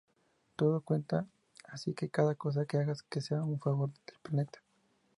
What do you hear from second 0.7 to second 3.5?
cuenta, así que cada cosa que hagas que sea